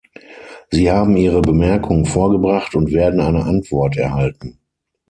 Sie 0.71 0.91
haben 0.91 1.15
Ihre 1.15 1.43
Bemerkung 1.43 2.05
vorgebracht 2.07 2.73
und 2.73 2.91
werden 2.91 3.19
eine 3.21 3.43
Antwort 3.43 3.97
erhalten. 3.97 4.57